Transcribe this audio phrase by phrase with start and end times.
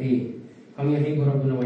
[0.00, 0.18] eh
[0.76, 1.64] kami yakin Rabbuna wa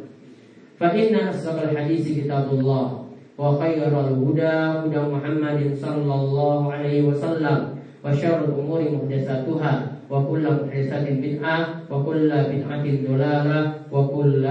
[0.80, 3.04] فإن أصدق الحديث كتاب الله
[3.38, 7.58] وخير الهدى هدى محمد صلى الله عليه وسلم
[8.04, 9.72] وشر الأمور محدثاتها
[10.10, 11.58] وكل محدثة بدعة
[11.90, 13.58] وكل بدعة ضلالة
[13.92, 14.44] وكل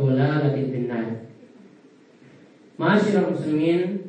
[0.00, 1.08] ضلالة في النار
[2.78, 4.06] Masyarakat muslimin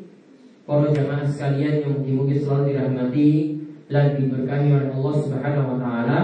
[0.70, 3.32] Para jamaah sekalian yang mungkin selalu dirahmati
[3.90, 6.20] Dan diberkahi oleh Allah subhanahu wa ta'ala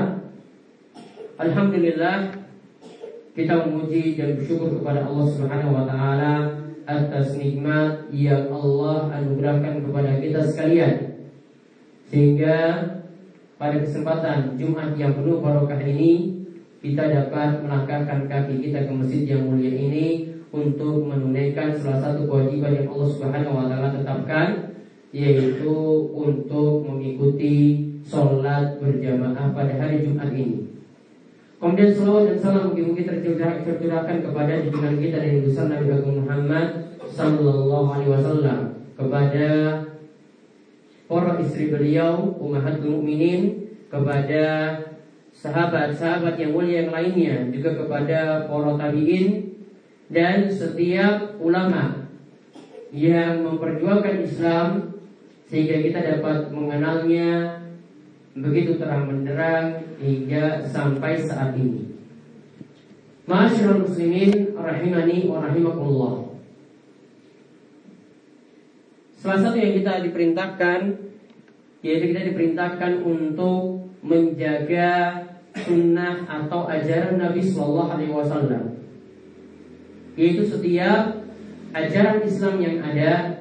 [1.42, 2.38] Alhamdulillah
[3.41, 6.35] kita memuji dan bersyukur kepada Allah subhanahu wa ta'ala
[6.85, 11.25] Atas nikmat yang Allah anugerahkan kepada kita sekalian
[12.13, 12.57] Sehingga
[13.57, 16.41] pada kesempatan Jumat yang penuh barokah ini
[16.81, 22.73] kita dapat melangkahkan kaki kita ke masjid yang mulia ini untuk menunaikan salah satu kewajiban
[22.73, 24.49] yang Allah Subhanahu wa taala tetapkan
[25.13, 25.77] yaitu
[26.09, 30.80] untuk mengikuti sholat berjamaah pada hari Jumat ini.
[31.61, 33.05] Kemudian salawat dan salam mungkin-mungkin
[33.69, 35.93] tercurahkan kepada junjungan kita dari besar Nabi
[36.25, 36.69] Muhammad
[37.05, 38.61] Sallallahu Alaihi Wasallam
[38.97, 39.49] kepada
[41.05, 44.45] para istri beliau ummahatul mukminin kepada
[45.37, 49.53] sahabat-sahabat yang mulia yang lainnya juga kepada para tabi'in
[50.09, 52.09] dan setiap ulama
[52.89, 54.97] yang memperjuangkan Islam
[55.45, 57.61] sehingga kita dapat mengenalnya
[58.37, 61.91] begitu terang benderang hingga sampai saat ini.
[63.27, 66.15] Masyaallah muslimin rahimani wa rahimakumullah.
[69.21, 71.11] Salah satu yang kita diperintahkan
[71.81, 75.25] yaitu kita diperintahkan untuk menjaga
[75.65, 78.65] sunnah atau ajaran Nabi Shallallahu Alaihi Wasallam.
[80.17, 81.25] Yaitu setiap
[81.73, 83.40] ajaran Islam yang ada,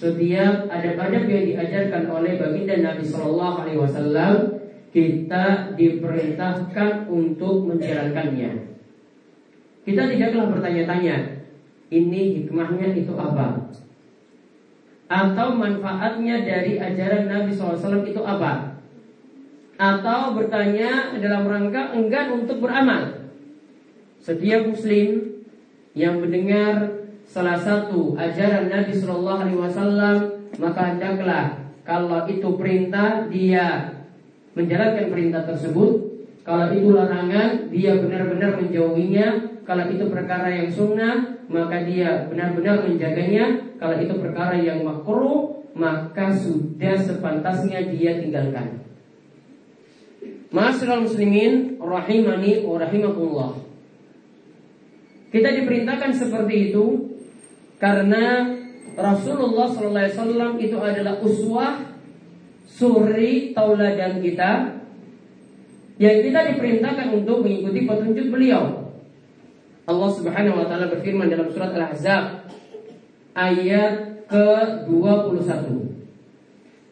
[0.00, 4.34] setiap adab-adab yang diajarkan oleh baginda Nabi Shallallahu Alaihi Wasallam,
[4.96, 8.80] kita diperintahkan untuk menjalankannya.
[9.84, 11.44] Kita tidaklah bertanya-tanya,
[11.92, 13.68] ini hikmahnya itu apa?
[15.10, 18.78] Atau manfaatnya dari ajaran Nabi SAW itu apa?
[19.74, 23.32] Atau bertanya dalam rangka enggan untuk beramal
[24.20, 25.40] Setiap muslim
[25.96, 26.99] yang mendengar
[27.30, 30.16] salah satu ajaran Nabi Shallallahu Alaihi Wasallam
[30.58, 33.98] maka hendaklah kalau itu perintah dia
[34.54, 36.10] menjalankan perintah tersebut.
[36.42, 39.60] Kalau itu larangan dia benar-benar menjauhinya.
[39.66, 43.74] Kalau itu perkara yang sunnah maka dia benar-benar menjaganya.
[43.78, 48.82] Kalau itu perkara yang makruh maka sudah sepantasnya dia tinggalkan.
[50.50, 53.52] Masyarakat muslimin rahimani wa rahimakumullah.
[55.30, 57.09] Kita diperintahkan seperti itu
[57.80, 58.44] karena
[58.92, 61.80] Rasulullah SAW itu adalah uswah
[62.68, 64.78] suri tauladan kita
[65.96, 68.92] yang kita diperintahkan untuk mengikuti petunjuk beliau.
[69.88, 72.46] Allah Subhanahu wa taala berfirman dalam surat Al-Ahzab
[73.32, 75.48] ayat ke-21.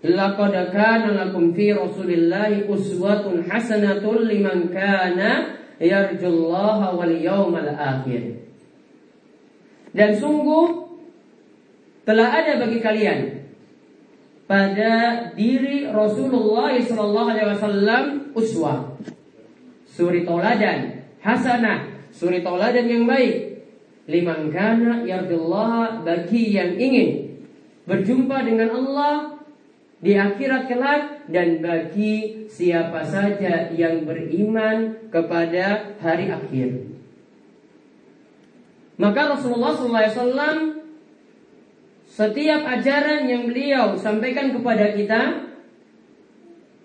[0.08, 8.47] Laqad kana lakum fi Rasulillahi uswatun hasanatun liman kana yarjullaha wal yawmal akhir.
[9.92, 10.66] Dan sungguh
[12.08, 13.18] telah ada bagi kalian
[14.48, 14.92] pada
[15.36, 18.96] diri Rasulullah sallallahu alaihi wasallam uswah.
[19.84, 23.60] Suri toladan hasanah, suri toladan yang baik.
[24.08, 27.28] Liman kana yardillah bagi yang ingin
[27.84, 29.36] berjumpa dengan Allah
[30.00, 36.97] di akhirat kelak dan bagi siapa saja yang beriman kepada hari akhir.
[38.98, 40.74] Maka Rasulullah SAW
[42.10, 45.48] setiap ajaran yang beliau sampaikan kepada kita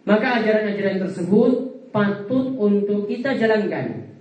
[0.04, 1.52] Maka ajaran-ajaran tersebut
[1.96, 4.12] patut untuk kita jalankan.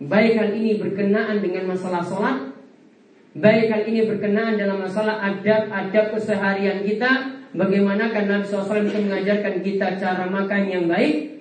[0.00, 2.54] Baik hal ini berkenaan dengan masalah sholat,
[3.36, 9.60] baik hal ini berkenaan dalam masalah adab-adab keseharian kita, bagaimana kan Nabi SAW itu mengajarkan
[9.60, 11.37] kita cara makan yang baik,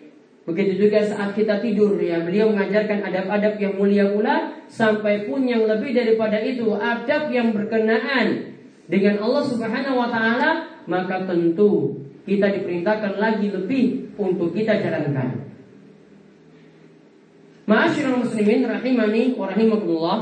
[0.47, 5.67] Begitu juga saat kita tidur ya beliau mengajarkan adab-adab yang mulia pula sampai pun yang
[5.67, 8.55] lebih daripada itu adab yang berkenaan
[8.87, 15.51] dengan Allah Subhanahu wa taala maka tentu kita diperintahkan lagi lebih untuk kita jalankan.
[17.67, 20.19] Ma'asyiral muslimin rahimani wa rahimakumullah.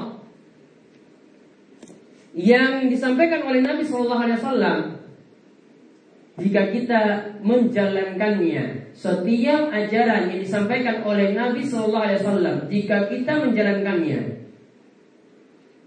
[2.33, 4.80] Yang disampaikan oleh Nabi sallallahu alaihi wasallam
[6.35, 7.01] jika kita
[7.39, 14.21] menjalankannya setiap ajaran yang disampaikan oleh Nabi sallallahu alaihi wasallam jika kita menjalankannya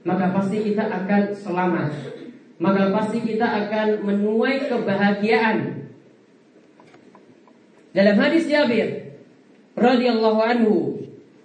[0.09, 1.91] maka pasti kita akan selamat
[2.59, 5.87] maka pasti kita akan menuai kebahagiaan.
[7.95, 9.15] Dalam hadis Jabir
[9.79, 10.77] radhiyallahu anhu,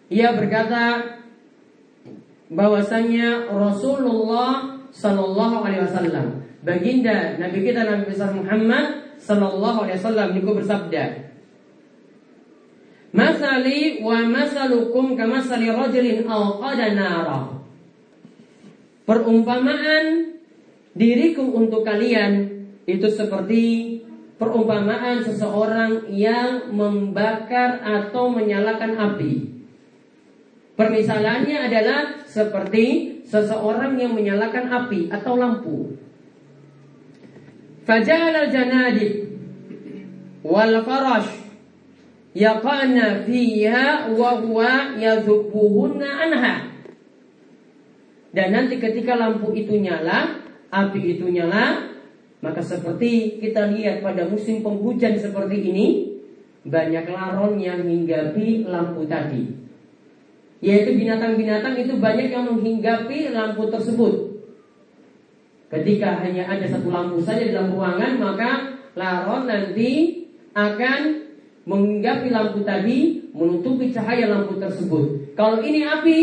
[0.09, 1.17] ia berkata
[2.49, 10.53] bahwasanya Rasulullah sallallahu alaihi wasallam, baginda Nabi kita Nabi besar Muhammad sallallahu alaihi wasallam niku
[10.53, 11.33] bersabda,
[13.13, 17.61] Masali wa masalukum kamasali rajulin awqada nara.
[19.05, 20.33] Perumpamaan
[20.97, 22.49] diriku untuk kalian
[22.89, 24.01] itu seperti
[24.41, 29.52] perumpamaan seseorang yang membakar atau menyalakan api.
[30.73, 35.93] Permisalannya adalah seperti seseorang yang menyalakan api atau lampu.
[37.85, 39.37] Fajal al-janadib
[40.41, 41.45] wal farash
[42.33, 46.55] yaqana fiha wa huwa yadhubuhunna anha.
[48.33, 50.41] Dan nanti ketika lampu itu nyala,
[50.73, 51.85] api itu nyala,
[52.41, 55.87] maka seperti kita lihat pada musim penghujan seperti ini,
[56.65, 59.62] banyak laron yang menghinggapi lampu tadi.
[60.63, 64.31] Yaitu binatang-binatang itu banyak yang menghinggapi lampu tersebut.
[65.67, 70.23] Ketika hanya ada satu lampu saja dalam ruangan, maka laron nanti
[70.55, 71.27] akan
[71.67, 75.35] menghinggapi lampu tadi, menutupi cahaya lampu tersebut.
[75.35, 76.19] Kalau ini api,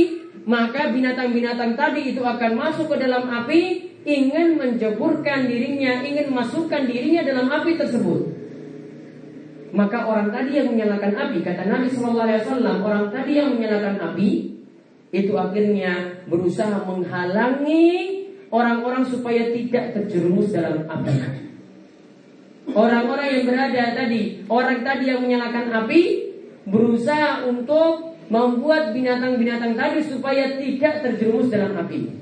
[0.48, 7.20] maka binatang-binatang tadi itu akan masuk ke dalam api ingin menjeburkan dirinya, ingin masukkan dirinya
[7.26, 8.29] dalam api tersebut.
[9.70, 14.50] Maka orang tadi yang menyalakan api, kata Nabi Wasallam, orang tadi yang menyalakan api
[15.10, 17.86] itu akhirnya berusaha menghalangi
[18.50, 21.14] orang-orang supaya tidak terjerumus dalam api.
[22.70, 26.02] Orang-orang yang berada tadi, orang tadi yang menyalakan api
[26.66, 32.14] berusaha untuk membuat binatang-binatang tadi supaya tidak terjerumus dalam api.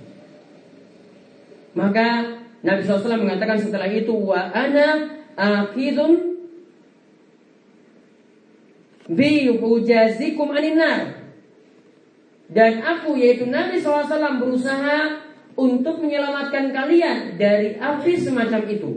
[1.76, 5.12] Maka Nabi SAW mengatakan setelah itu wa ana
[9.08, 11.16] bi hujazikum aninar.
[12.48, 15.20] Dan aku yaitu Nabi SAW berusaha
[15.58, 18.90] untuk menyelamatkan kalian dari api semacam itu.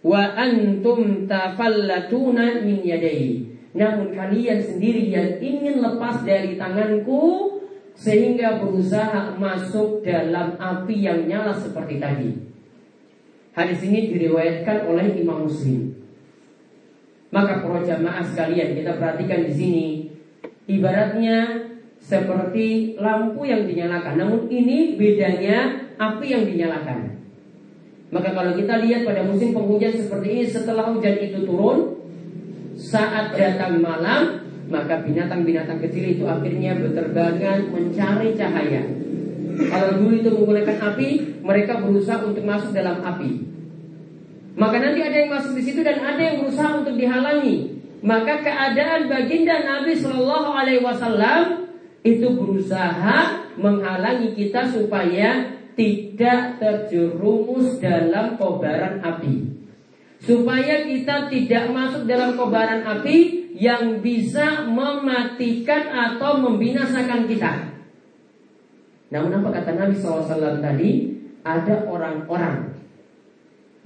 [0.00, 3.44] Wa antum tafallatuna min yadai.
[3.70, 7.54] Namun kalian sendiri yang ingin lepas dari tanganku
[7.94, 12.30] sehingga berusaha masuk dalam api yang nyala seperti tadi.
[13.54, 15.99] Hadis ini diriwayatkan oleh Imam Muslim.
[17.30, 19.86] Maka para jamaah sekalian kita perhatikan di sini
[20.66, 21.70] ibaratnya
[22.02, 24.18] seperti lampu yang dinyalakan.
[24.18, 27.22] Namun ini bedanya api yang dinyalakan.
[28.10, 32.02] Maka kalau kita lihat pada musim penghujan seperti ini setelah hujan itu turun
[32.74, 38.82] saat datang malam maka binatang-binatang kecil itu akhirnya berterbangan mencari cahaya.
[39.60, 41.08] Kalau dulu itu menggunakan api,
[41.42, 43.44] mereka berusaha untuk masuk dalam api.
[44.58, 47.78] Maka nanti ada yang masuk di situ dan ada yang berusaha untuk dihalangi.
[48.00, 51.68] Maka keadaan baginda Nabi Shallallahu Alaihi Wasallam
[52.00, 59.52] itu berusaha menghalangi kita supaya tidak terjerumus dalam kobaran api.
[60.20, 67.52] Supaya kita tidak masuk dalam kobaran api yang bisa mematikan atau membinasakan kita.
[69.12, 71.20] Namun apa kata Nabi SAW tadi?
[71.40, 72.79] Ada orang-orang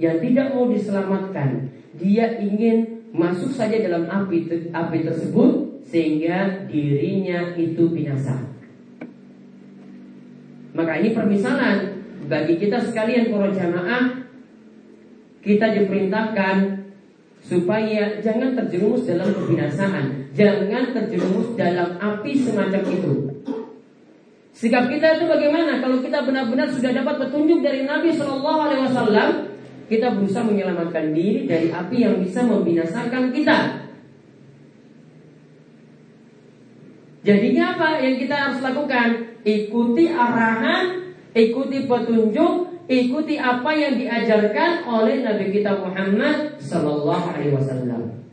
[0.00, 1.70] yang tidak mau diselamatkan.
[1.94, 8.42] Dia ingin masuk saja dalam api api tersebut sehingga dirinya itu binasa.
[10.74, 14.26] Maka ini permisalan bagi kita sekalian para jamaah
[15.44, 16.56] kita diperintahkan
[17.44, 23.12] supaya jangan terjerumus dalam kebinasaan, jangan terjerumus dalam api semacam itu.
[24.54, 25.78] Sikap kita itu bagaimana?
[25.78, 29.30] Kalau kita benar-benar sudah dapat petunjuk dari Nabi Shallallahu Alaihi Wasallam,
[29.84, 33.84] kita berusaha menyelamatkan diri dari api yang bisa membinasakan kita.
[37.24, 39.40] Jadinya apa yang kita harus lakukan?
[39.44, 42.52] Ikuti arahan, ikuti petunjuk,
[42.88, 48.24] ikuti apa yang diajarkan oleh Nabi kita Muhammad Sallallahu Alaihi Wasallam.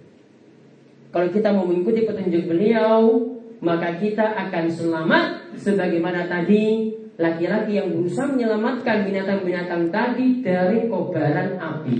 [1.11, 8.27] Kalau kita mau mengikuti petunjuk beliau, maka kita akan selamat sebagaimana tadi laki-laki yang berusaha
[8.33, 11.97] menyelamatkan binatang-binatang tadi dari kobaran api.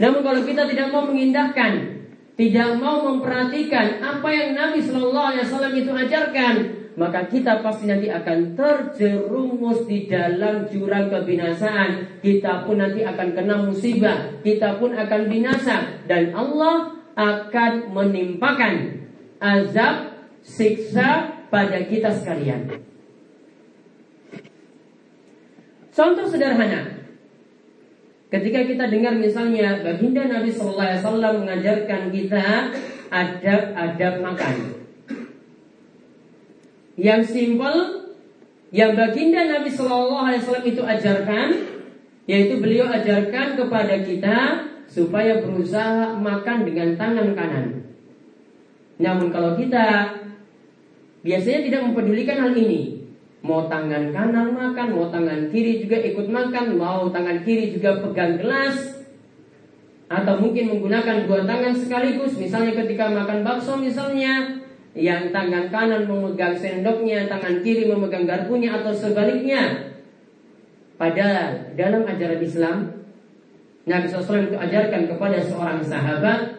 [0.00, 1.98] Namun kalau kita tidak mau mengindahkan
[2.38, 6.54] tidak mau memperhatikan apa yang Nabi Shallallahu Alaihi Wasallam itu ajarkan,
[6.94, 12.22] maka kita pasti nanti akan terjerumus di dalam jurang kebinasaan.
[12.22, 19.02] Kita pun nanti akan kena musibah, kita pun akan binasa dan Allah akan menimpakan
[19.42, 22.70] azab siksa pada kita sekalian.
[25.98, 26.94] Contoh sederhana,
[28.28, 32.44] Ketika kita dengar misalnya baginda Nabi Sallallahu Alaihi Wasallam mengajarkan kita
[33.08, 34.56] adab-adab makan,
[37.00, 38.04] yang simpel,
[38.68, 41.48] yang baginda Nabi Sallallahu Alaihi Wasallam itu ajarkan,
[42.28, 44.36] yaitu beliau ajarkan kepada kita
[44.92, 47.66] supaya berusaha makan dengan tangan kanan.
[49.00, 50.20] Namun kalau kita
[51.24, 52.97] biasanya tidak mempedulikan hal ini,
[53.38, 58.34] Mau tangan kanan makan, mau tangan kiri juga ikut makan, mau tangan kiri juga pegang
[58.34, 59.06] gelas,
[60.10, 62.34] atau mungkin menggunakan dua tangan sekaligus.
[62.34, 64.58] Misalnya ketika makan bakso misalnya,
[64.98, 69.94] yang tangan kanan memegang sendoknya, tangan kiri memegang garpunya atau sebaliknya.
[70.98, 72.76] Padahal dalam ajaran Islam,
[73.86, 76.58] Nabi SAW itu ajarkan kepada seorang sahabat,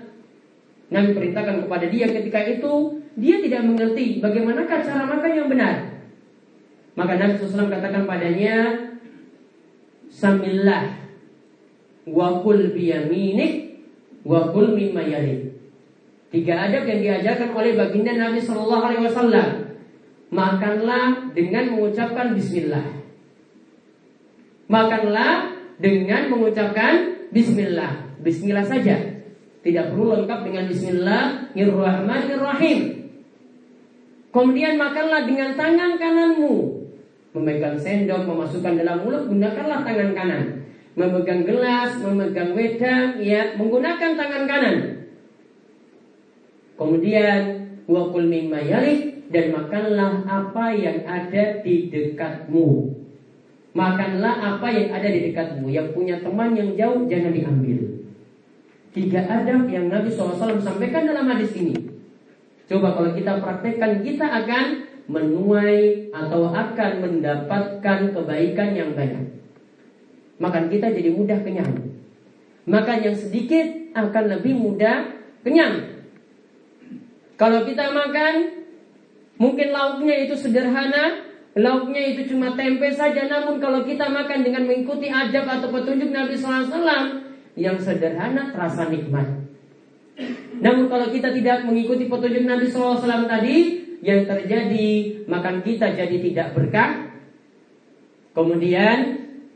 [0.90, 5.99] Nabi perintahkan kepada dia ketika itu, dia tidak mengerti bagaimanakah cara makan yang benar.
[7.00, 8.76] Maka Nabi SAW katakan padanya
[10.12, 11.00] Samillah
[12.04, 13.80] Wakul biyaminik
[14.28, 15.56] Wakul mimma yalik
[16.30, 19.66] Tiga adab yang diajarkan oleh baginda Nabi Shallallahu Alaihi Wasallam.
[20.30, 22.86] Makanlah dengan mengucapkan Bismillah.
[24.70, 28.14] Makanlah dengan mengucapkan Bismillah.
[28.22, 29.26] Bismillah saja.
[29.66, 33.10] Tidak perlu lengkap dengan Bismillahirrahmanirrahim.
[34.30, 36.79] Kemudian makanlah dengan tangan kananmu
[37.34, 40.44] memegang sendok, memasukkan dalam mulut, gunakanlah tangan kanan.
[40.98, 44.78] Memegang gelas, memegang wedang, ya, menggunakan tangan kanan.
[46.76, 47.42] Kemudian
[47.86, 52.98] wakul mimma yalik dan makanlah apa yang ada di dekatmu.
[53.78, 55.70] Makanlah apa yang ada di dekatmu.
[55.70, 57.80] Yang punya teman yang jauh jangan diambil.
[58.90, 61.78] Tiga adab yang Nabi SAW sampaikan dalam hadis ini.
[62.66, 69.26] Coba kalau kita praktekkan, kita akan menuai atau akan mendapatkan kebaikan yang banyak.
[70.38, 71.74] Makan kita jadi mudah kenyang.
[72.70, 73.66] Makan yang sedikit
[73.98, 75.10] akan lebih mudah
[75.42, 76.06] kenyang.
[77.36, 78.64] Kalau kita makan,
[79.42, 81.26] mungkin lauknya itu sederhana,
[81.58, 83.26] lauknya itu cuma tempe saja.
[83.26, 87.26] Namun kalau kita makan dengan mengikuti adab atau petunjuk Nabi SAW,
[87.58, 89.26] yang sederhana terasa nikmat.
[90.60, 94.88] Namun kalau kita tidak mengikuti petunjuk Nabi SAW tadi, yang terjadi
[95.28, 97.12] makan kita jadi tidak berkah.
[98.32, 98.98] Kemudian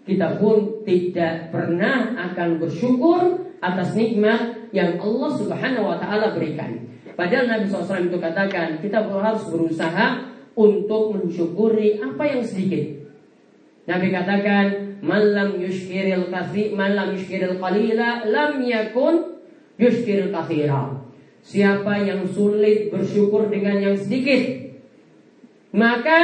[0.03, 6.83] kita pun tidak pernah akan bersyukur atas nikmat yang Allah Subhanahu wa taala berikan.
[7.13, 13.05] Padahal Nabi SAW itu katakan kita harus berusaha untuk mensyukuri apa yang sedikit.
[13.85, 19.39] Nabi katakan malam yushkiril kathir malam yushkiril qalila lam yakun
[19.77, 21.02] yushkiril kathira.
[21.43, 24.63] Siapa yang sulit bersyukur dengan yang sedikit
[25.75, 26.19] Maka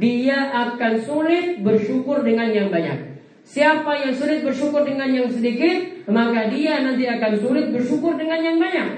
[0.00, 6.48] dia akan sulit bersyukur dengan yang banyak Siapa yang sulit bersyukur dengan yang sedikit Maka
[6.48, 8.88] dia nanti akan sulit bersyukur dengan yang banyak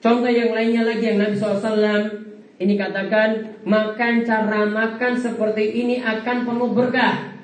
[0.00, 6.48] Contoh yang lainnya lagi yang Nabi SAW ini katakan makan cara makan seperti ini akan
[6.48, 7.36] penuh berkah.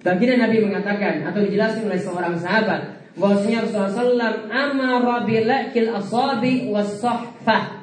[0.00, 7.82] Baginda Nabi mengatakan atau dijelaskan oleh seorang sahabat, bahwasanya Rasulullah SAW amara bilakil asabi was-sahfah.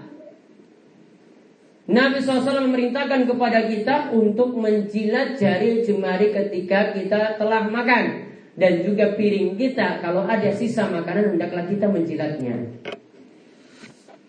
[1.87, 8.27] Nabi SAW memerintahkan kepada kita untuk menjilat jari jemari ketika kita telah makan
[8.59, 12.59] dan juga piring kita kalau ada sisa makanan hendaklah kita menjilatnya.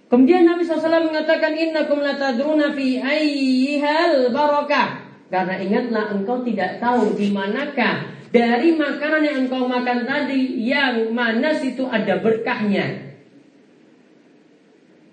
[0.08, 5.04] Kemudian Nabi SAW mengatakan innakum latadruna fi ayyihal barakah.
[5.28, 11.56] Karena ingatlah engkau tidak tahu di manakah dari makanan yang engkau makan tadi yang mana
[11.56, 13.08] situ ada berkahnya.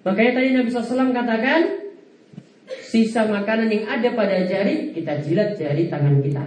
[0.05, 1.61] Makanya tadi Nabi SAW katakan
[2.85, 6.45] sisa makanan yang ada pada jari kita jilat jari tangan kita.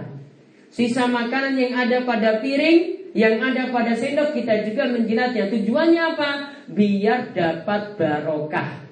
[0.69, 5.49] Sisa makanan yang ada pada piring, yang ada pada sendok kita juga menjilatnya.
[5.49, 6.31] Tujuannya apa?
[6.69, 8.85] Biar dapat barokah.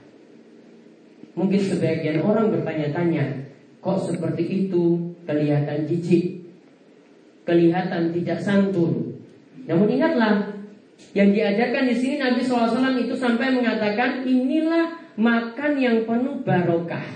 [1.37, 3.45] Mungkin sebagian orang bertanya-tanya,
[3.77, 6.36] kok seperti itu kelihatan jijik,
[7.47, 9.15] kelihatan tidak santun.
[9.63, 10.51] Namun ingatlah,
[11.15, 17.07] yang diajarkan di sini Nabi SAW itu sampai mengatakan inilah makan yang penuh barokah.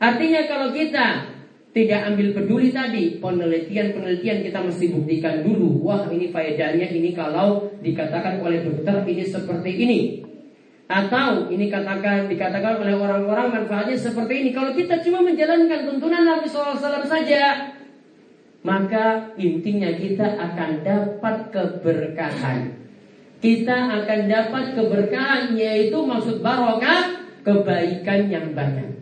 [0.00, 1.36] Artinya kalau kita
[1.76, 8.40] tidak ambil peduli tadi penelitian-penelitian kita mesti buktikan dulu wah ini faedahnya ini kalau dikatakan
[8.40, 10.00] oleh dokter ini seperti ini
[10.88, 14.50] atau ini katakan dikatakan oleh orang-orang manfaatnya seperti ini.
[14.56, 17.76] Kalau kita cuma menjalankan tuntunan Nabi SAW saja,
[18.66, 22.74] maka intinya kita akan dapat keberkahan.
[23.38, 28.98] Kita akan dapat keberkahan yaitu maksud barokah kebaikan yang banyak.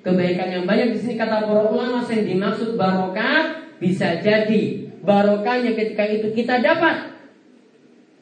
[0.00, 6.08] Kebaikan yang banyak di sini kata para ulama yang dimaksud barokah bisa jadi barokahnya ketika
[6.08, 7.20] itu kita dapat.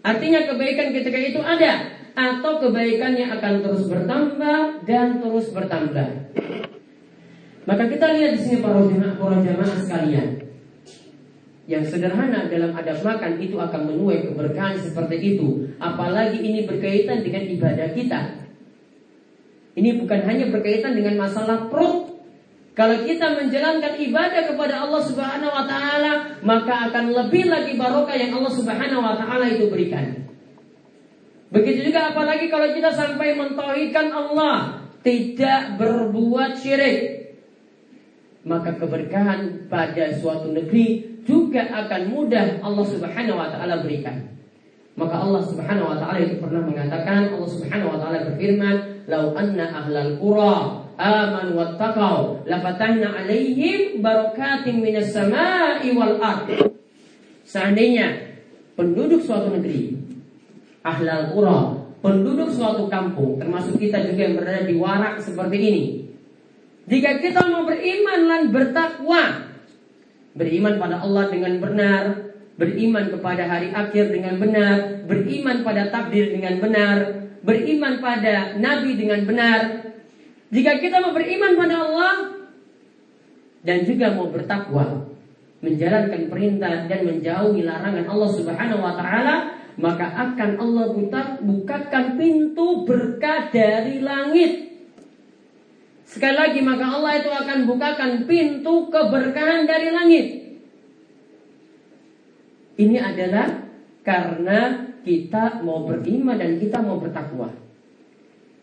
[0.02, 1.86] Artinya kebaikan ketika itu ada
[2.18, 6.08] atau kebaikannya akan terus bertambah dan terus bertambah.
[7.62, 10.47] Maka kita lihat di sini para jemaah, para jemaah sekalian.
[11.68, 15.68] Yang sederhana dalam adab makan itu akan menuai keberkahan seperti itu.
[15.76, 18.20] Apalagi ini berkaitan dengan ibadah kita.
[19.76, 22.08] Ini bukan hanya berkaitan dengan masalah perut.
[22.72, 28.32] Kalau kita menjalankan ibadah kepada Allah Subhanahu wa taala, maka akan lebih lagi barokah yang
[28.40, 30.24] Allah Subhanahu wa taala itu berikan.
[31.52, 37.28] Begitu juga apalagi kalau kita sampai mentauhidkan Allah, tidak berbuat syirik.
[38.48, 41.18] Maka keberkahan pada suatu negeri
[41.48, 44.20] juga akan mudah Allah Subhanahu wa taala berikan.
[45.00, 48.76] Maka Allah Subhanahu wa taala itu pernah mengatakan Allah Subhanahu wa taala berfirman,
[49.08, 56.52] "Lau anna ahlal qura aman wattaqau lafatahna alaihim barakatin minas sama'i wal ard."
[57.48, 58.36] Seandainya
[58.76, 59.96] penduduk suatu negeri
[60.84, 65.84] ahlal qura, penduduk suatu kampung, termasuk kita juga yang berada di warak seperti ini.
[66.84, 69.47] Jika kita mau beriman dan bertakwa,
[70.38, 72.02] beriman pada Allah dengan benar,
[72.54, 76.96] beriman kepada hari akhir dengan benar, beriman pada takdir dengan benar,
[77.42, 79.60] beriman pada nabi dengan benar.
[80.48, 82.14] Jika kita mau beriman pada Allah
[83.66, 85.10] dan juga mau bertakwa,
[85.58, 89.36] menjalankan perintah dan menjauhi larangan Allah Subhanahu wa taala,
[89.78, 94.77] maka akan Allah buka, bukakan pintu berkah dari langit.
[96.08, 100.26] Sekali lagi maka Allah itu akan bukakan pintu keberkahan dari langit.
[102.80, 103.68] Ini adalah
[104.00, 107.52] karena kita mau beriman dan kita mau bertakwa.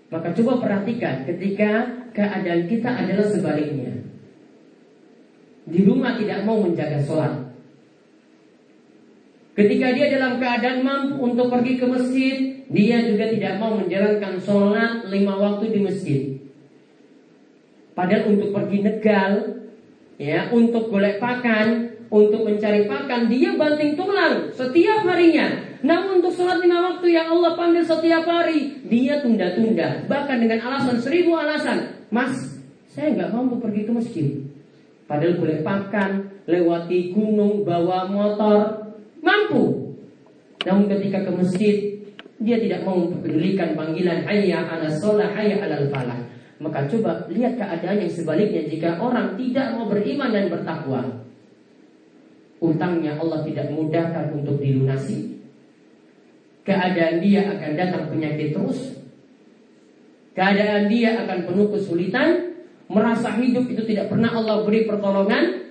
[0.10, 1.86] Maka coba perhatikan ketika
[2.18, 3.94] keadaan kita adalah sebaliknya.
[5.70, 7.46] Di rumah tidak mau menjaga sholat.
[9.54, 12.36] Ketika dia dalam keadaan mampu untuk pergi ke masjid,
[12.74, 16.45] dia juga tidak mau menjalankan sholat lima waktu di masjid.
[17.96, 19.32] Padahal untuk pergi negal,
[20.20, 25.64] ya, untuk golek pakan, untuk mencari pakan, dia banting tulang setiap harinya.
[25.82, 30.04] Namun untuk sholat lima waktu yang Allah panggil setiap hari, dia tunda-tunda.
[30.12, 32.06] Bahkan dengan alasan seribu alasan.
[32.12, 32.60] Mas,
[32.92, 34.28] saya nggak mampu pergi ke masjid.
[35.08, 36.12] Padahal boleh pakan,
[36.50, 38.86] lewati gunung, bawa motor,
[39.26, 39.64] Mampu.
[40.70, 41.76] Namun ketika ke masjid,
[42.38, 46.20] dia tidak mau mempedulikan panggilan hayya ala sholah, hayya ala falah.
[46.56, 51.02] Maka coba lihat keadaan yang sebaliknya jika orang tidak mau beriman dan bertakwa.
[52.64, 55.36] Utangnya Allah tidak mudahkan untuk dilunasi.
[56.64, 58.96] Keadaan dia akan datang penyakit terus.
[60.32, 62.56] Keadaan dia akan penuh kesulitan.
[62.86, 65.66] Merasa hidup itu tidak pernah Allah beri pertolongan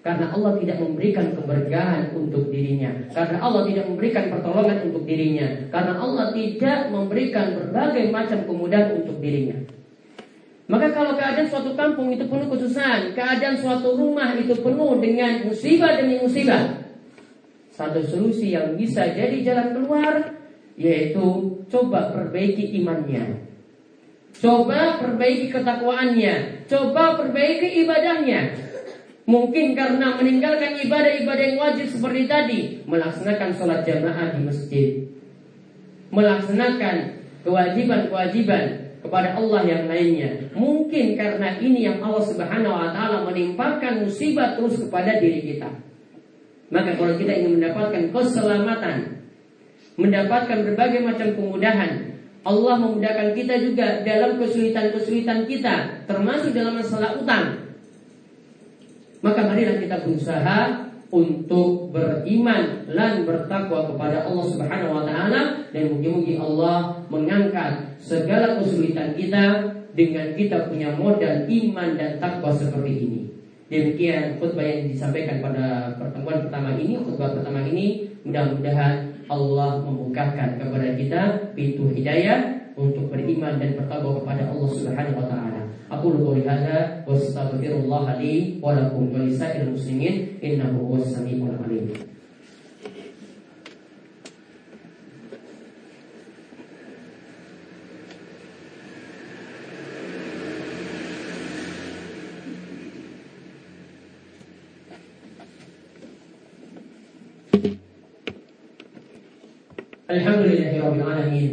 [0.00, 5.96] karena Allah tidak memberikan keberkahan untuk dirinya Karena Allah tidak memberikan pertolongan untuk dirinya Karena
[5.96, 9.60] Allah tidak memberikan berbagai macam kemudahan untuk dirinya
[10.64, 15.92] Maka kalau keadaan suatu kampung itu penuh kesusahan Keadaan suatu rumah itu penuh dengan musibah
[16.00, 16.88] demi musibah
[17.68, 20.34] Satu solusi yang bisa jadi jalan keluar
[20.74, 23.46] Yaitu coba perbaiki imannya.
[24.34, 26.66] Coba perbaiki ketakwaannya.
[26.66, 28.58] Coba perbaiki ibadahnya.
[29.24, 34.88] Mungkin karena meninggalkan ibadah-ibadah yang wajib seperti tadi, melaksanakan sholat jamaah di masjid,
[36.12, 40.48] melaksanakan kewajiban-kewajiban kepada Allah yang lainnya.
[40.56, 45.68] Mungkin karena ini yang Allah Subhanahu wa taala menimpakan musibah terus kepada diri kita.
[46.72, 49.20] Maka kalau kita ingin mendapatkan keselamatan,
[50.00, 52.16] mendapatkan berbagai macam kemudahan,
[52.48, 57.76] Allah memudahkan kita juga dalam kesulitan-kesulitan kita, termasuk dalam masalah utang.
[59.20, 60.58] Maka marilah kita berusaha
[61.14, 69.14] untuk beriman dan bertakwa kepada Allah Subhanahu wa taala dan mungkin-mungkin Allah mengangkat segala kesulitan
[69.14, 73.20] kita dengan kita punya modal iman dan takwa seperti ini.
[73.70, 80.88] Demikian khutbah yang disampaikan pada pertemuan pertama ini, khutbah pertama ini mudah-mudahan Allah membukakan kepada
[80.98, 81.22] kita
[81.54, 85.53] pintu hidayah untuk beriman dan bertakwa kepada Allah Subhanahu wa taala
[85.93, 92.09] Aku qouli hadza wa astaghfirullah li wa lakum wa lisa'il muslimin innahu huwas samiul alim.
[110.09, 111.51] الحمد لله رب العالمين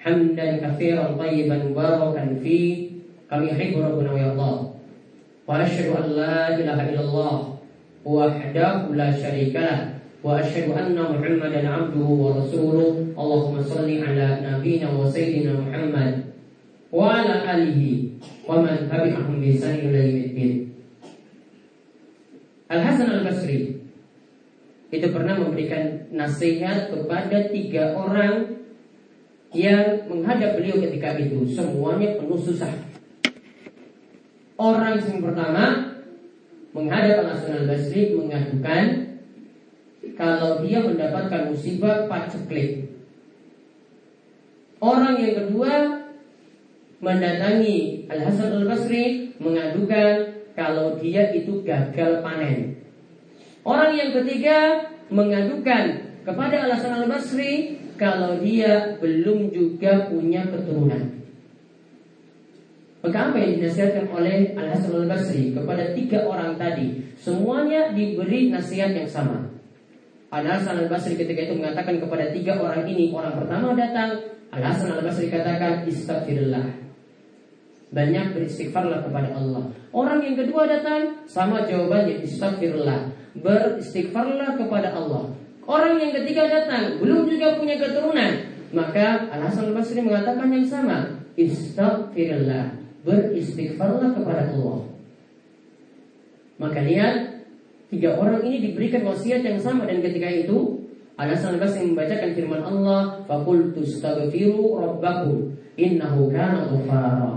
[0.00, 2.88] حمدا كثيرا طيبا مباركا فيه
[3.35, 4.55] kami yuhibbu rabbuna wa Allah.
[5.43, 7.35] Wa asyhadu an la ilaha illallah
[8.07, 13.11] wahdahu la syarikalah wa asyhadu anna Muhammadan abduhu wa rasuluh.
[13.11, 16.31] Allahumma shalli ala nabiyyina wa sayyidina Muhammad
[16.95, 18.15] wa ala alihi
[18.47, 19.99] wa man tabi'ahum bi ihsan ila.
[22.71, 23.83] Al Hasan Al Basri
[24.95, 28.63] itu pernah memberikan nasihat kepada tiga orang
[29.51, 32.94] yang menghadap beliau ketika itu semuanya penuh susah
[34.55, 35.95] Orang yang pertama
[36.71, 38.83] menghadap Hasan Al Basri mengadukan
[40.15, 42.87] kalau dia mendapatkan musibah paceklik.
[44.79, 45.73] Orang yang kedua
[47.03, 52.79] mendatangi Al Hasan Al Basri mengadukan kalau dia itu gagal panen.
[53.67, 61.24] Orang yang ketiga mengadukan kepada Al Hasan Al Basri kalau dia belum juga punya keturunan.
[63.13, 68.95] Apa yang dinasihatkan oleh Al Hasan Al Basri kepada tiga orang tadi, semuanya diberi nasihat
[68.95, 69.45] yang sama.
[70.33, 74.17] Al Hasan Al Basri ketika itu mengatakan kepada tiga orang ini, orang pertama datang,
[74.49, 76.85] Al Hasan Al Basri katakan Istighfirullah
[77.95, 79.71] banyak beristighfarlah kepada Allah.
[79.95, 83.07] Orang yang kedua datang sama jawabannya istighfirullah.
[83.39, 85.31] Beristighfarlah kepada Allah.
[85.63, 88.31] Orang yang ketiga datang belum juga punya keturunan,
[88.75, 94.89] maka Al Hasan Basri mengatakan yang sama, istighfirullah beristighfarlah kepada Allah.
[96.57, 97.45] Maka lihat
[97.93, 100.81] tiga orang ini diberikan wasiat yang sama dan ketika itu
[101.15, 107.31] ada sahabat yang membacakan firman Allah, "Fakul tustaghfiru rabbakum innahu kana ghafara."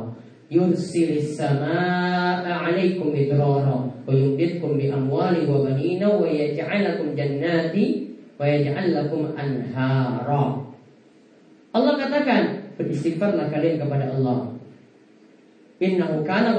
[0.48, 9.36] Yursilis samaa 'alaikum idrara wa yumditkum bi amwali wa banina wa yaj'alakum jannati wa yaj'alakum
[9.36, 10.64] anhara.
[11.68, 14.57] Allah katakan, beristighfarlah kalian kepada Allah
[15.78, 16.58] Innahu kana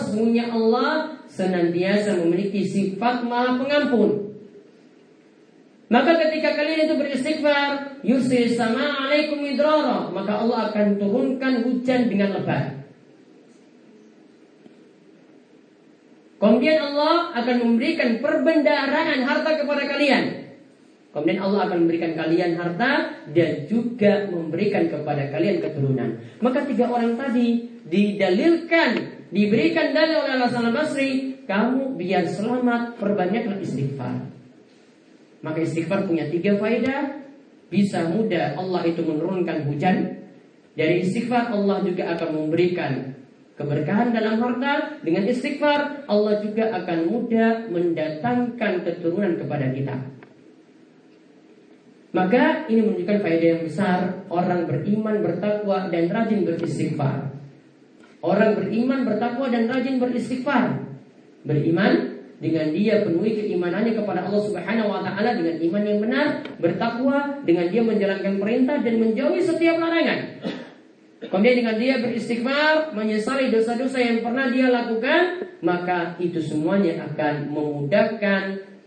[0.00, 4.32] sesungguhnya Allah senantiasa memiliki sifat Maha Pengampun.
[5.92, 12.40] Maka ketika kalian itu beristighfar, yursil sama alaikum idrara, maka Allah akan turunkan hujan dengan
[12.40, 12.88] lebat.
[16.40, 20.24] Kemudian Allah akan memberikan perbendaharaan harta kepada kalian.
[21.12, 26.16] Kemudian Allah akan memberikan kalian harta dan juga memberikan kepada kalian keturunan.
[26.42, 28.90] Maka tiga orang tadi didalilkan,
[29.28, 34.16] diberikan dalil oleh Allah Al Basri, kamu biar selamat perbanyaklah istighfar.
[35.44, 37.24] Maka istighfar punya tiga faedah.
[37.68, 40.24] Bisa mudah Allah itu menurunkan hujan.
[40.74, 43.14] Dari istighfar Allah juga akan memberikan
[43.54, 49.96] keberkahan dalam harta dengan istighfar Allah juga akan mudah mendatangkan keturunan kepada kita.
[52.14, 53.98] Maka ini menunjukkan faedah yang besar
[54.30, 57.34] orang beriman bertakwa dan rajin beristighfar.
[58.24, 60.80] Orang beriman bertakwa dan rajin beristighfar.
[61.44, 67.44] Beriman dengan dia penuhi keimanannya kepada Allah Subhanahu wa taala dengan iman yang benar, bertakwa
[67.44, 70.40] dengan dia menjalankan perintah dan menjauhi setiap larangan.
[71.20, 78.42] Kemudian dengan dia beristighfar, menyesali dosa-dosa yang pernah dia lakukan, maka itu semuanya akan memudahkan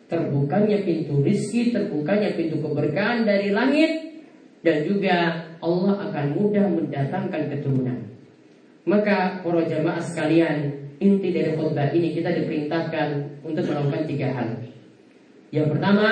[0.09, 4.17] terbukanya pintu rizki, terbukanya pintu keberkahan dari langit,
[4.65, 8.16] dan juga Allah akan mudah mendatangkan keturunan.
[8.87, 10.71] Maka para jamaah sekalian,
[11.03, 14.49] inti dari khutbah ini kita diperintahkan untuk melakukan tiga hal.
[15.51, 16.07] Yang pertama,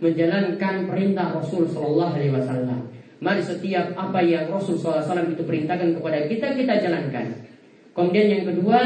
[0.00, 2.80] menjalankan perintah Rasul Shallallahu Alaihi Wasallam.
[3.20, 7.48] Mari setiap apa yang Rasul SAW itu perintahkan kepada kita, kita jalankan.
[7.96, 8.80] Kemudian yang kedua,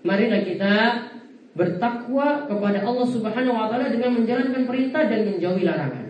[0.00, 0.74] marilah kita
[1.52, 6.08] bertakwa kepada Allah Subhanahu wa taala dengan menjalankan perintah dan menjauhi larangan.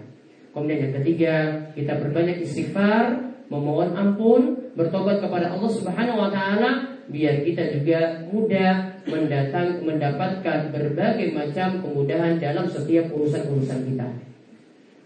[0.55, 1.35] Kemudian yang ketiga,
[1.75, 9.03] kita berbanyak istighfar, memohon ampun, bertobat kepada Allah Subhanahu wa taala biar kita juga mudah
[9.11, 14.09] mendatang mendapatkan berbagai macam kemudahan dalam setiap urusan-urusan kita.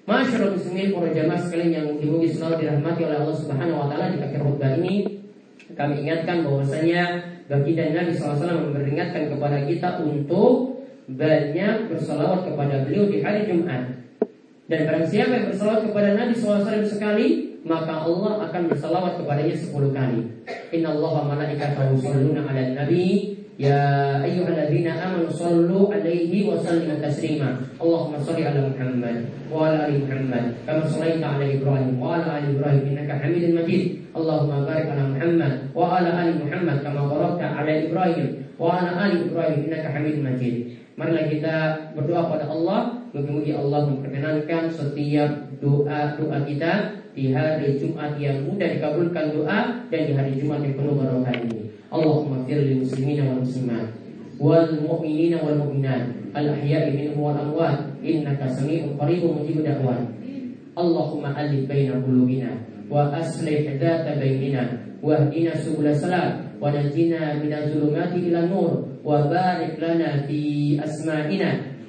[0.04, 4.20] Masyarakat muslimin para jamaah sekalian yang dimuji selalu dirahmati oleh Allah Subhanahu wa taala di
[4.20, 5.24] akhir khutbah ini
[5.72, 7.02] kami ingatkan bahwasanya
[7.48, 14.04] baginda Nabi SAW memperingatkan kepada kita untuk banyak bersalawat kepada beliau di hari Jumat.
[14.64, 19.90] Dan barang siapa yang bersalawat kepada Nabi SAW sekali, maka Allah akan bersalawat kepadanya sepuluh
[19.90, 20.20] kali.
[20.70, 27.54] Inna Allah wa malaikatahu yusalluna 'alan nabi Ya ayyuhalladzina amanu sallu alaihi wa sallimu taslima.
[27.78, 32.58] Allahumma shalli ala Muhammad wa ala ali Muhammad kama shallaita ala Ibrahim wa ala ali
[32.58, 34.10] Ibrahim innaka Hamidum Majid.
[34.10, 38.26] Allahumma barik ala Muhammad wa ala ali Muhammad kama barakta ala Ibrahim
[38.58, 40.54] wa ala ali Ibrahim innaka Hamidum Majid.
[40.98, 41.54] Marilah kita
[41.94, 45.30] berdoa pada Allah, mudah-mudahan Allah memperkenankan setiap
[45.62, 46.72] doa-doa kita
[47.14, 51.70] di hari Jumat yang mudah dikabulkan doa dan di hari Jumat yang penuh barokah ini.
[51.94, 53.86] Allahumma fir lil muslimina wal muslimat
[54.34, 60.10] wal mu'minina wal mu'minat al ahya'i minhum wal amwat innaka sami'un qaribun mujibud da'wat.
[60.74, 62.50] Allahumma alif baina qulubina
[62.90, 68.90] wa aslih dzata bainina wahdina subul salam wa najina minadh dhulumati ila nur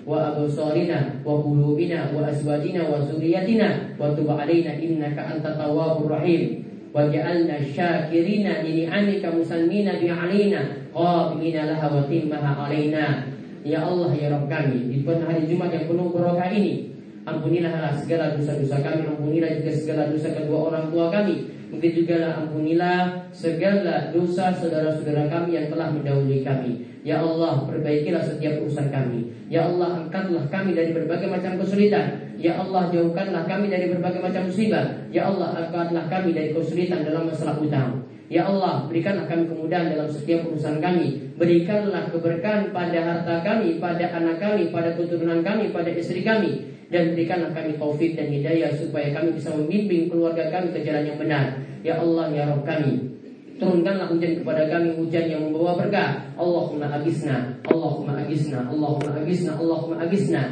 [0.06, 6.62] wa absarina wa qulubina wa azwajina wa zurriyatina wa tub alaina innaka antat tawwabur rahim.
[6.96, 13.28] Waj'alna syakirina li ni'amika musannina bi alaina qamina laha wa timmaha alaina.
[13.66, 18.38] Ya Allah ya Rabb kami di bulan hari Jumat yang penuh berkah ini ampunilah segala
[18.38, 23.00] dosa-dosa kami ampunilah juga segala dosa kedua orang tua kami Mungkin juga lah ampunilah
[23.36, 29.30] segala dosa saudara-saudara kami yang telah mendahului kami Ya Allah, perbaikilah setiap urusan kami.
[29.46, 32.34] Ya Allah, angkatlah kami dari berbagai macam kesulitan.
[32.42, 35.06] Ya Allah, jauhkanlah kami dari berbagai macam musibah.
[35.14, 38.05] Ya Allah, angkatlah kami dari kesulitan dalam masalah utang.
[38.26, 41.30] Ya Allah, berikanlah kami kemudahan dalam setiap urusan kami.
[41.38, 46.74] Berikanlah keberkahan pada harta kami, pada anak kami, pada keturunan kami, pada istri kami.
[46.90, 51.18] Dan berikanlah kami taufik dan hidayah supaya kami bisa membimbing keluarga kami ke jalan yang
[51.22, 51.46] benar.
[51.86, 53.14] Ya Allah, ya Rabb kami.
[53.56, 56.28] Turunkanlah hujan kepada kami hujan yang membawa berkah.
[56.36, 60.44] Allahumma agisna, Allahumma agisna, Allahumma agisna, Allahumma agisna.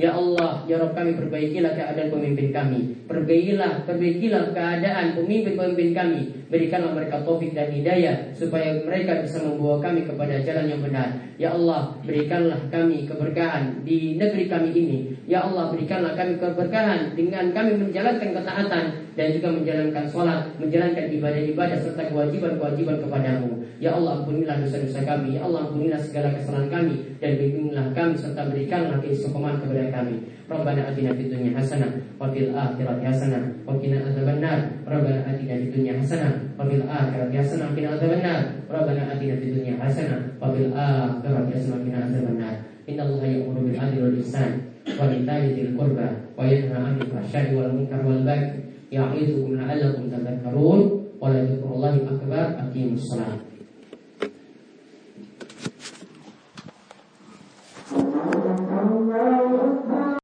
[0.00, 3.04] Ya Allah, ya Rabb kami perbaikilah keadaan pemimpin kami.
[3.04, 6.20] Perbaikilah, perbaikilah keadaan pemimpin-pemimpin kami.
[6.48, 11.20] Berikanlah mereka taufik dan hidayah supaya mereka bisa membawa kami kepada jalan yang benar.
[11.36, 14.98] Ya Allah, berikanlah kami keberkahan di negeri kami ini.
[15.28, 18.84] Ya Allah, berikanlah kami keberkahan dengan kami menjalankan ketaatan
[19.20, 23.52] dan juga menjalankan sholat, menjalankan ibadah-ibadah serta kewajiban-kewajiban kepadamu.
[23.76, 25.36] Ya Allah, ampunilah dosa-dosa kami.
[25.36, 30.24] Ya Allah, ampunilah segala kesalahan kami dan bimbinglah kami serta berikanlah keistiqomahan kepada kami.
[30.48, 34.58] Rabbana atina fid dunya hasanah wa fil akhirati hasanah wa qina adzabannar.
[34.88, 38.40] Rabbana atina fid dunya hasanah wa fil akhirati hasanah wa qina adzabannar.
[38.72, 42.54] Rabbana atina fid dunya hasanah wa fil akhirati hasanah wa qina adzabannar.
[42.88, 44.50] Inna Allah ya'muru bil adli wal ihsan
[44.96, 50.80] wa ita'i dzil qurba wa yanha 'anil fahsya'i wal munkar wal baghi ya'idukum la'allakum tadhakkarun
[51.18, 53.49] wa la dzikrullahi akbar aqimus salat